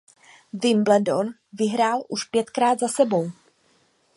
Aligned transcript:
Wimbledon 0.53 1.29
vyhrál 1.53 2.03
už 2.09 2.23
pětkrát 2.23 2.79
za 2.79 2.87
sebou. 2.87 3.31